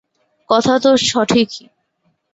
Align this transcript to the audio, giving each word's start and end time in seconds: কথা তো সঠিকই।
কথা 0.49 0.73
তো 0.79 0.89
সঠিকই। 1.07 1.65